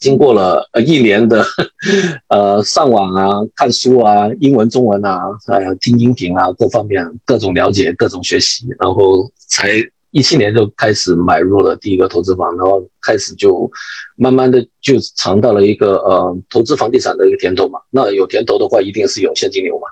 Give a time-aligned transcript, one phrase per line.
[0.00, 1.44] 经过了呃一年的
[2.28, 9.74] 呃上网啊、看书啊、英文、中文啊，还有听音频啊，各方面各种了解、各种学习，然后才
[10.10, 13.70] 一七年就开始买入了第一个投资房，然后开始就
[14.16, 17.78] 慢慢的就尝到了一个呃投资房地产的一个甜头嘛。
[17.90, 19.86] 那有甜头的话，一定是有现金流嘛，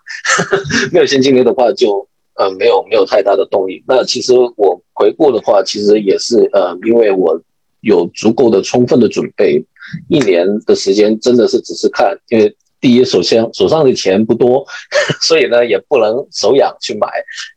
[0.90, 3.84] 没有现金流的话，就呃没有没有太大的动力。
[3.86, 7.38] 那其实我回顾的话，其实也是呃因为我
[7.82, 9.62] 有足够的充分的准备。
[10.08, 14.64] 一年的时间真的是只是看，因为第一，首先手上的钱不多，
[15.20, 17.08] 所以呢也不能手痒去买。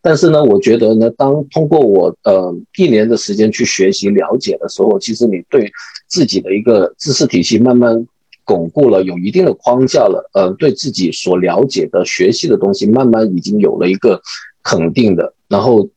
[0.02, 5.72] 但是呢，我觉得呢，当通过我呃一年的时间去学习了解的时候，其实你对
[6.08, 8.08] 自己的一个知识体系慢慢
[8.44, 14.20] 巩固了，有一定的框架了，呃，对自己所了解的学习的东西慢慢已经有了一个
[14.63, 15.88] 肯定的，然后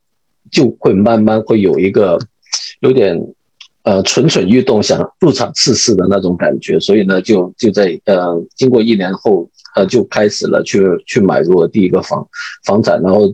[0.51, 2.19] 就会慢慢会有一个
[2.81, 3.33] 有点。
[3.85, 12.27] 呃，蠢蠢欲动，想入场试试的那种感觉，所以呢，就就在呃，经过一年后，呃，就开始了去去买入了第一个房
[12.65, 13.31] 房产，然后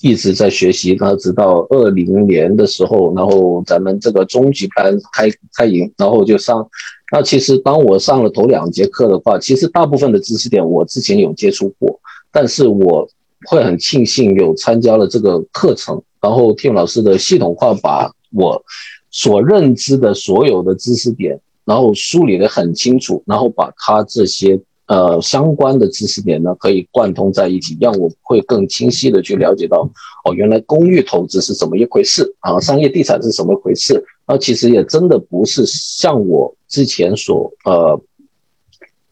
[0.00, 6.66] 一直在学习，然后直到二零年的时候，然后咱们这个中级班开开营，然后就上。
[7.12, 12.00] 那其实当我上了头两节课的话，其实大部分的知识点我之前有接触过，
[12.32, 13.06] 但是我
[13.50, 18.64] 会很庆幸有参加了这个课程，然后听老师的系统化把我。
[19.10, 29.88] 所认知的所有的知识点，然后梳理的很清楚，然后把它这些呃相关的知识点呢，可以贯通在一起，让我会更清晰的去了解到，
[30.24, 38.00] 哦，原来公寓投资是怎么一回事啊，商业地产是什么回事啊，其实也真的不是像我之前所呃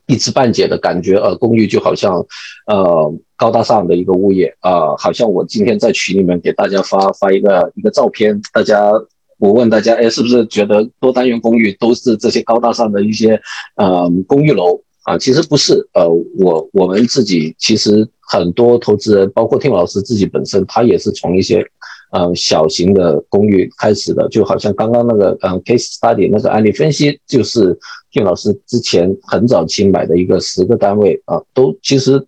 [0.07, 2.25] 一知半解的感觉，呃，公寓就好像
[2.67, 8.93] 呃高大上的一个物业啊，好像我今天在群里面给大家发发一个一个照片，大家。
[9.39, 13.41] 我问大家，哎，是不是觉得多单元公寓都是这些高大上的一些
[13.77, 15.17] 呃公寓楼啊？
[15.17, 16.09] 其实不是，呃，
[16.41, 21.65] 我我们自己其实很多投资人，包括听老师自己本身，他也是从一些
[22.11, 27.79] 呃小型的公寓开始的，就好像刚刚那个呃 case study 那个案例分析，就是
[28.11, 32.27] 听老师之前很早期买的一个十个单位啊，都其实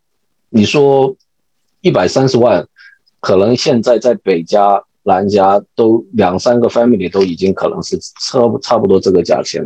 [0.48, 1.16] 你说
[1.80, 2.64] 一百三十万，
[3.18, 4.84] 可能现在在北加。
[5.04, 9.64] 南家都两三个 family 都已经可能是差不差不多这个价钱，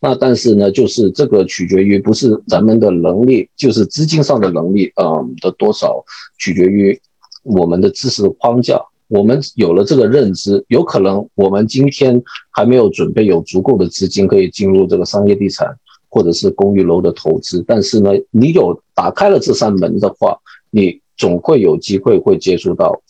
[0.00, 6.04] 那但是呢，就是这个取决于不是咱们的能力，就是资金上的能力，嗯的多少，
[6.38, 7.00] 取决于
[7.42, 8.78] 我们的知识框架。
[9.08, 15.68] 我们有了这个认知，有可能我们今天还没有准备有足够的资金可以进入这个商业地产
[16.08, 20.38] 或者是公寓楼的投资，但是呢，你有打开了这扇门的话，
[20.70, 23.00] 你总会有机会会接触到。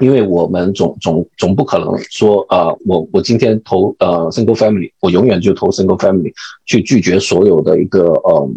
[0.00, 6.32] 因为我们总总总不可能说，呃，我我今天投呃 single family，我永远就投 single family，
[6.66, 8.50] 去拒绝所有的一个呃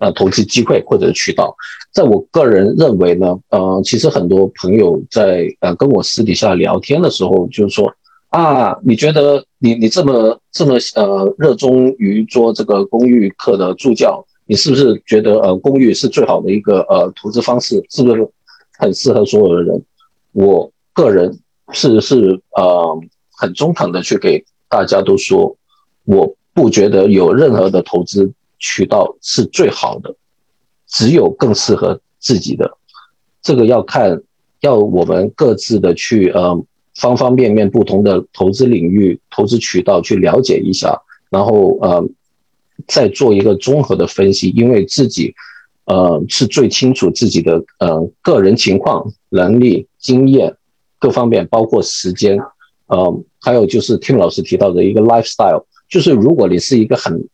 [0.00, 1.54] 呃投资机会或者渠道。
[1.92, 7.92] 在我个人认为呢，呃，其实很多朋友在呃跟我私底下聊天的时候，就是说
[8.30, 17.80] 啊，你觉得你你这么这么呃热衷于做这个公寓课的助教，你是不是觉得呃公寓是最好的一个呃投资方式？
[17.90, 18.28] 是不是
[18.76, 19.80] 很适合所有的人？
[20.34, 21.38] 我个人
[21.72, 23.00] 是是呃
[23.30, 25.56] 很中肯的去给大家都说，
[26.04, 30.14] 我不觉得有任何的投资渠道是最好的，
[30.88, 32.76] 只有更适合自己的。
[33.42, 34.20] 这个要看
[34.60, 36.64] 要我们各自的去呃
[36.96, 42.04] 方方面面不同的投资领域、投资渠道去了解一下，然后呃
[42.88, 45.32] 再做一个综合的分析，因为自己
[45.86, 49.86] 呃是最清楚自己的呃个人情况、能力。
[49.98, 50.54] 经验
[50.98, 52.38] 各方面，包括时间，
[52.88, 57.26] 呃，还有就是 Tim 老师提到的一个 lifestyle，就是如果你是一个很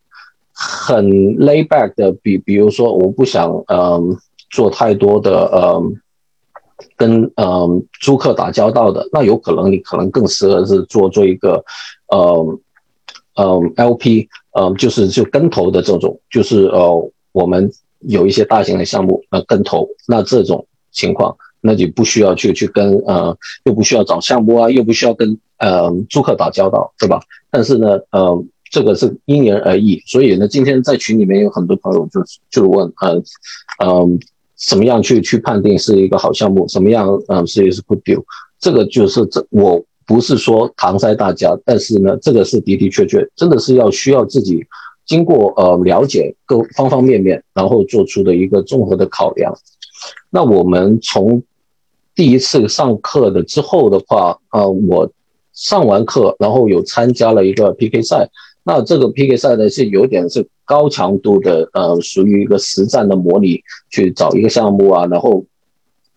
[0.53, 4.17] 很 lay back 的，比比如说我不想嗯
[4.49, 6.01] 做太多的嗯
[6.95, 11.61] 跟嗯租客打交道的，那有可能你可能更适合是做做一个
[12.07, 12.59] 呃
[13.35, 17.69] 呃 LP，呃就是就跟投的这种，就是呃我们
[18.01, 21.35] 有一些大型的项目呃跟投，那这种情况。
[21.63, 27.21] 那就不需要去去跟呃，又不需要找项目啊，又不需要跟呃租客打交道，对吧？
[27.51, 30.01] 但是呢，呃，这个是因人而异。
[30.07, 32.19] 所以呢，今天在群里面有很多朋友就
[32.49, 33.21] 就问，呃，
[33.85, 34.19] 嗯，
[34.57, 38.23] 怎么样去去判定是一个好项目，怎么样嗯是一是 good deal？
[38.59, 44.65] 这个就是这我不是说搪塞大家，但是呢，这个是的的确确真的是要需要自己
[45.05, 49.53] 经过呃了解各方方面面，然后做出的一个综合的考量。
[50.29, 51.43] 那我们从
[52.15, 55.11] 第一次上课的之后的话，呃，我
[55.53, 58.29] 上完课，然后有参加了一个 PK 赛，
[58.63, 65.43] 那这个 PK 赛呢是有点是高强度的，呃，属于一个实战的模拟，去找一个项目啊，然后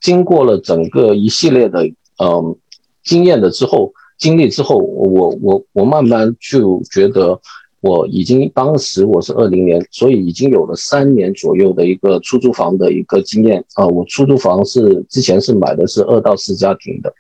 [0.00, 1.84] 经过了整个一系列的
[2.22, 2.56] 嗯
[3.02, 7.40] 经验的之后，经历之后，我我我慢慢就觉得。
[7.84, 13.86] 我已经当时我是二零年，所以已经有了三年左右的一个出租房的一个经验啊。
[13.86, 17.12] 我出租房是之前是买的是二到四家庭的，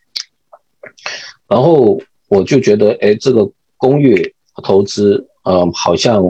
[1.46, 3.46] 然后我就觉得，哎，这个
[3.76, 6.24] 公寓投资，嗯，好像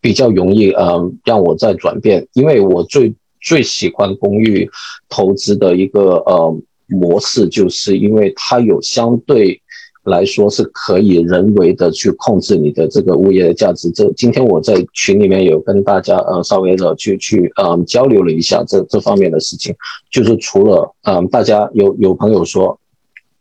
[0.00, 4.70] 比较容易，嗯，让我再转变，因为我最最喜欢公寓
[5.08, 6.56] 投资的一个呃
[6.86, 9.60] 模式，就是因为它有相对。
[10.04, 13.90] 来说是可以人为的去控制你的这个物业的价值。
[13.90, 19.74] 这今天我在群里面有跟大家呃稍微的去去嗯交流了一下这这方面的事情，
[20.10, 22.78] 就是除了嗯大家有有朋友说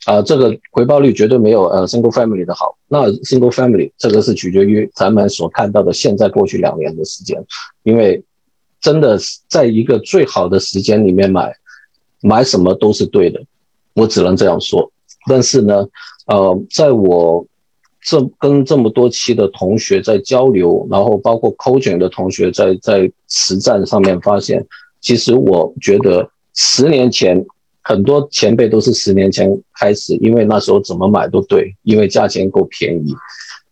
[0.06, 7.44] 啊这个回报率绝对没有呃 single family 的好，那 single family 这个是取决于咱们所看到的现在过去两年的时间，
[7.84, 8.24] 因为
[8.80, 9.18] 真的
[9.48, 11.54] 在一个最好的时间里面买
[12.22, 13.42] 买什么都是对的，
[13.94, 14.92] 我只能这样说。
[15.28, 15.88] 但是呢。
[16.28, 17.46] 呃，在我
[18.00, 24.66] 这跟这么多期的同学在交流，然后包括 coje 的同学在在实战上面发现，
[25.02, 27.44] 其实我觉得十年前
[27.82, 33.14] 很多前辈都是十年前开始，因为那时候怎么买都对，因为价钱够便宜。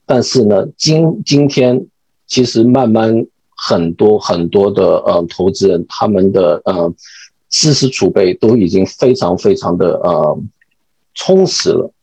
[0.05, 1.85] 但是呢，今今天
[2.27, 3.25] 其实慢慢
[3.55, 6.93] 很多很多的呃投资人，他们的呃
[7.49, 10.37] 知识储备都已经非常非常的呃
[11.19, 11.93] 充实了。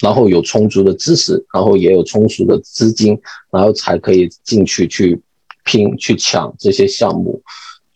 [0.00, 3.20] 然后有充足的知识，然后也有充足的资金，
[3.50, 5.20] 然后才可以进去去
[5.64, 7.42] 拼去抢这些项目。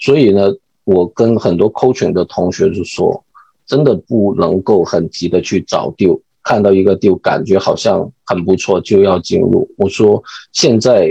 [0.01, 0.53] 所以呢，
[0.83, 3.25] 我跟很多 coaching 的同学就说，
[3.65, 9.71] 真的不能够很急的去找丢，看到一个丢感觉好像很不错就要进入。
[9.77, 10.21] 我说
[10.51, 11.09] 现在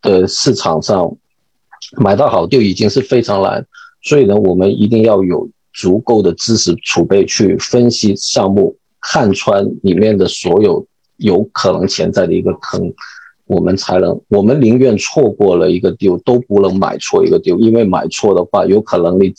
[0.00, 1.12] 的市场上
[1.96, 3.66] 买到好丢已经是非常难，
[4.04, 8.76] 所以呢，我们一定要有足够的知识储备去分析项目。
[9.10, 12.92] 看穿里面的所有有可能潜在的一个坑，
[13.46, 19.32] 我们才能，我们宁愿错过了一个丢，都不能买错一个丢，因为买错的话，有可能你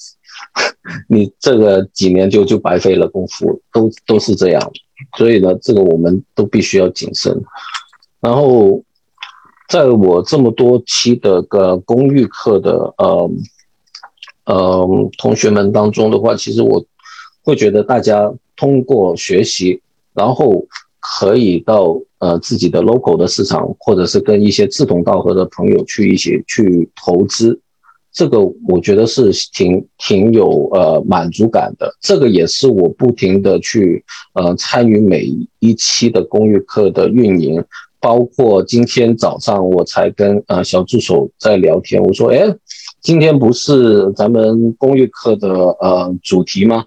[1.08, 4.72] 你这个几年就就白费了功夫，都都是这样。
[5.16, 7.40] 所以呢，这个我们都必须要谨慎。
[8.20, 8.84] 然后，
[9.70, 13.32] 在我这么多期的个公寓课的呃
[14.46, 16.84] 呃同学们当中的话，其实我
[17.44, 18.34] 会觉得大家。
[18.60, 19.82] 通过学习，
[20.14, 20.68] 然后
[21.00, 27.58] 可以到呃自己的 local 的市场，或者是跟一些志同道合的朋友去一起去投资，
[28.12, 31.90] 这个我觉得是挺挺有呃满足感的。
[32.02, 34.04] 这个也是我不停的去
[34.34, 37.64] 呃参与每一期的公寓课的运营，
[38.02, 42.44] 包括今天早上我才跟呃小助手在聊天，我说哎，
[43.02, 45.48] 今天不是咱们公寓课的
[45.80, 46.84] 呃主题吗？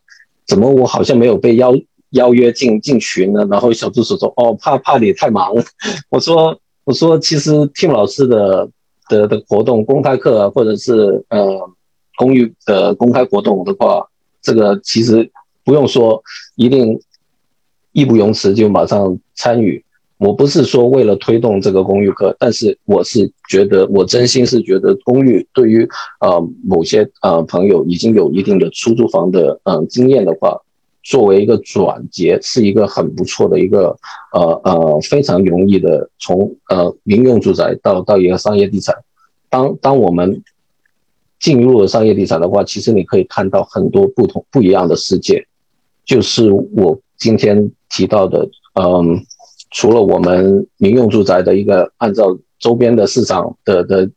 [0.53, 1.73] 怎么我好像没有被邀
[2.11, 3.47] 邀约进进群呢？
[3.51, 5.51] 然后小助手说：“哦，怕怕你太忙。
[6.13, 6.55] ”我说
[6.85, 8.69] ：“我说其实 Tim 老师的
[9.09, 11.59] 的的活动公开课或者是呃
[12.19, 14.07] 公寓的公开活动的话，
[14.43, 15.31] 这个其实
[15.65, 16.23] 不用说，
[16.57, 17.01] 一定
[17.93, 19.83] 义不容辞就马上参与。
[20.25, 25.89] 我不是说为了推动这个公寓课，但是我是觉得我真心是觉得公寓对于
[26.21, 30.56] 呃某些呃朋友已经有一定的出租房的嗯经验的话，
[31.03, 33.96] 作为一个转接是一个很不错的一个
[34.32, 38.94] 呃呃非常容易的从呃民用住宅到到一个商业地产。
[39.51, 40.41] 当当我们
[41.41, 45.44] 进入了商业地产的话，其实你可以看到很多不同不一样的世界，
[46.05, 49.20] 就是我今天提到的嗯。
[49.72, 54.08] 除了我们民用住宅的一个按照周边的市场的的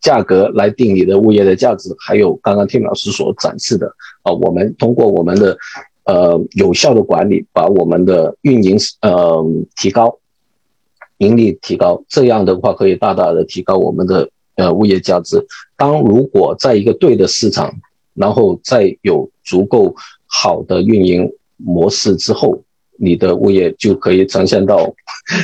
[0.00, 3.86] 价格来定你的物业的价值，还有刚刚听老师所展示的
[4.22, 5.56] 啊，我们通过我们的
[6.04, 9.44] 呃有效的管理，把我们的运营呃
[9.76, 10.18] 提高，
[11.18, 15.46] 盈利提高，这样的话可以大大的提高我们的呃物业价值。
[15.76, 17.72] 当如果在一个对的市场，
[18.14, 19.94] 然后再有足够
[20.26, 22.63] 好的运营模式之后。
[22.96, 24.94] 你的物业就可以呈现到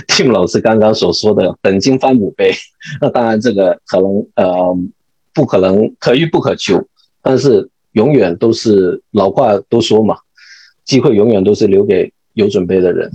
[0.08, 2.52] Tim 老师刚刚所说的本金翻五倍。
[3.00, 4.78] 那当然，这个可能呃
[5.34, 6.82] 不可能可遇不可求，
[7.22, 10.16] 但是永远都是老话都说嘛，
[10.84, 13.10] 机会永远都是留给有准备的人。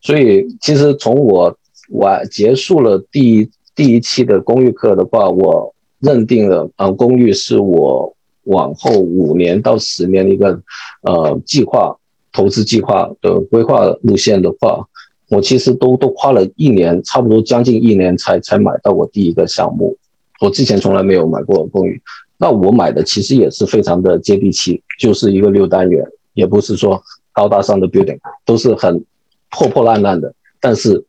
[0.00, 1.56] 所以，其实从我
[1.90, 10.62] 完结束了第一第一期的公寓课的话，我认定了啊，公寓是我往后五年到十年的一个
[11.02, 11.96] 呃计划。
[12.36, 14.86] 投资计划的规划路线的话，
[15.30, 19.96] 我其实都都花了一年，差不多将近一年才才买到我第一个项目。
[20.42, 21.98] 我之前从来没有买过公寓，
[22.36, 27.02] 那我买的其实也是非常的接地气，就是一个六单元，也不是说
[27.32, 29.02] 高大上的 building，都是很
[29.48, 30.30] 破破烂烂的。
[30.60, 31.02] 但是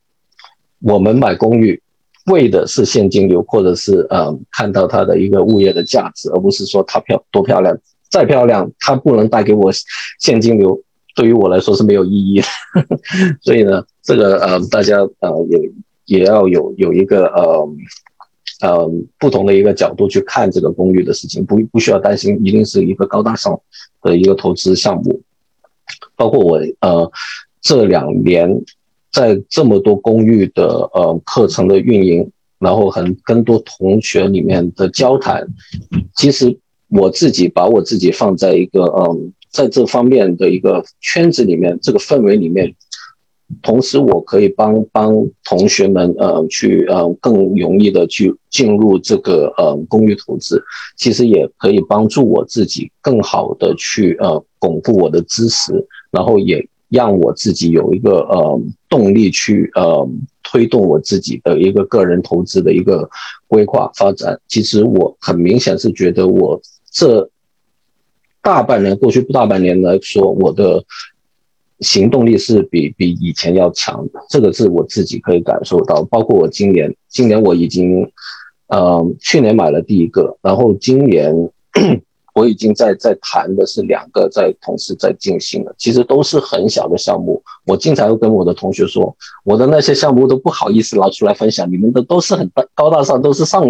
[0.80, 1.82] 我们买公寓
[2.28, 7.78] 为的是现金流，或者是呃看到它的一个物业的价值，而不是说它漂多漂亮，
[8.10, 9.70] 再漂亮它不能带给我
[10.22, 10.82] 现金流。
[11.18, 12.48] 对于我来说是没有意义的，
[13.42, 17.68] 所以呢，这个呃，大家呃也也要有有一个呃
[18.62, 23.60] 呃不同的一个角度去看这个公寓的事情，不不需要担心一定是一个高大上
[24.04, 25.20] 的一个投资项目。
[26.16, 27.12] 包括我呃
[27.62, 28.64] 这两年
[29.12, 35.48] 在这么多公寓的呃课程的运营，然后很更多同学里面的交谈，
[36.16, 36.56] 其实
[36.90, 39.34] 我自己把我自己放在一个嗯。
[39.50, 42.76] 在这方面的一个圈子里面，这个氛围里面，
[43.64, 45.12] 同时我可以帮帮
[45.46, 50.62] 同学们呃去呃更容易的去进入这个呃公寓投资，
[50.96, 55.74] 其实也可以帮助我自己更好的去呃巩固我的知识，
[56.12, 60.08] 然后也让我自己有一个呃动力去呃
[60.44, 63.10] 推动我自己的一个个人投资的一个
[63.48, 64.40] 规划发展。
[64.48, 66.62] 其实我很明显是觉得我
[66.98, 67.30] 这。
[68.40, 70.82] 大半年过去，大半年来说，我的
[71.82, 76.02] 行动力是比比以前要强的，这个是我自己可以感受到。
[76.06, 78.10] 包括我今年，今年我已经，
[78.68, 81.52] 呃，去年买了第一个，然后今年。
[82.38, 87.42] 我已经在在谈的是两个在同时在进行了，其实都是很小的项目。
[87.66, 93.68] 我经常会跟我的同学说，我的那些项目都不好意思拿出来分享，你们的都是很大高大上，都是上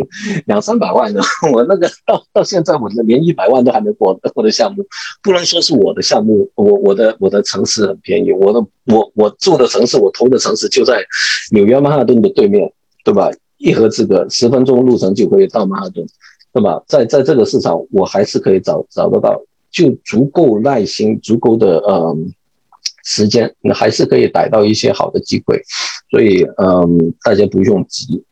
[0.47, 1.21] 两三百万的。
[1.53, 4.83] 我那个到到现在，我的连一百万都还没过我的项目，
[5.23, 11.01] 不能说是我的项目，我我的我的城市很便宜，我的我我住的城市，我投的城市就在
[11.51, 12.69] 纽约曼哈顿的对面，
[13.05, 13.31] 对吧？
[13.57, 16.05] 一河之隔，十分钟路程就可以到曼哈顿。
[16.57, 22.17] 那么，在在这个市场，我还是可以找找得到，就足够耐心、足够的呃
[23.03, 25.61] 时间，还是可以逮到一些好的机会。
[26.09, 28.23] 所以，嗯，大家不用急，